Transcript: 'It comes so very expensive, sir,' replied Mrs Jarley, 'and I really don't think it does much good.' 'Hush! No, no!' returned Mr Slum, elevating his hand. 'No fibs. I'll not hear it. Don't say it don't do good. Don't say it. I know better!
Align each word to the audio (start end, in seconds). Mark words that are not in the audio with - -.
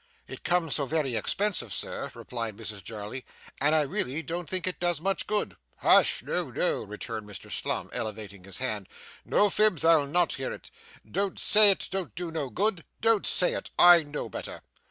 'It 0.25 0.43
comes 0.43 0.73
so 0.77 0.87
very 0.87 1.15
expensive, 1.15 1.71
sir,' 1.71 2.09
replied 2.15 2.57
Mrs 2.57 2.83
Jarley, 2.83 3.23
'and 3.59 3.75
I 3.75 3.81
really 3.81 4.23
don't 4.23 4.49
think 4.49 4.65
it 4.65 4.79
does 4.79 4.99
much 4.99 5.27
good.' 5.27 5.55
'Hush! 5.77 6.23
No, 6.23 6.49
no!' 6.49 6.81
returned 6.83 7.27
Mr 7.29 7.51
Slum, 7.51 7.87
elevating 7.93 8.43
his 8.43 8.57
hand. 8.57 8.89
'No 9.25 9.47
fibs. 9.51 9.85
I'll 9.85 10.07
not 10.07 10.33
hear 10.33 10.51
it. 10.51 10.71
Don't 11.07 11.37
say 11.37 11.69
it 11.69 11.87
don't 11.91 12.15
do 12.15 12.31
good. 12.49 12.83
Don't 12.99 13.27
say 13.27 13.53
it. 13.53 13.69
I 13.77 14.01
know 14.01 14.27
better! 14.27 14.63